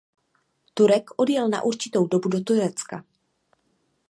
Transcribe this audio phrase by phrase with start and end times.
[0.73, 3.05] Turek odjel na určitou dobu do Turecka.